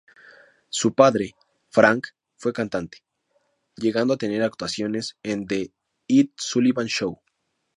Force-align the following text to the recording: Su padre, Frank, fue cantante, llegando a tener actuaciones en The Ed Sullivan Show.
Su 0.69 0.95
padre, 0.95 1.35
Frank, 1.69 2.07
fue 2.35 2.53
cantante, 2.53 3.03
llegando 3.75 4.15
a 4.15 4.17
tener 4.17 4.41
actuaciones 4.41 5.15
en 5.21 5.45
The 5.45 5.71
Ed 6.07 6.29
Sullivan 6.37 6.87
Show. 6.87 7.21